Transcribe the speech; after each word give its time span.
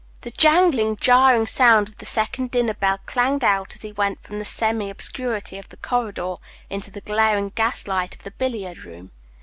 The 0.21 0.31
jangling, 0.31 0.95
jarring 0.95 1.45
sound 1.45 1.87
of 1.87 1.99
the 1.99 2.07
second 2.07 2.49
dinner 2.49 2.73
bell 2.73 2.97
clanged 3.05 3.43
out 3.43 3.75
as 3.75 3.83
he 3.83 3.91
went 3.91 4.23
from 4.23 4.39
the 4.39 4.45
semi 4.45 4.89
obscurity 4.89 5.59
of 5.59 5.69
the 5.69 5.77
corridor 5.77 6.37
into 6.71 6.89
the 6.89 7.01
glaring 7.01 7.49
gas 7.49 7.85
light 7.85 8.15
of 8.15 8.23
the 8.23 8.31
billiard 8.31 8.79
room. 8.79 9.11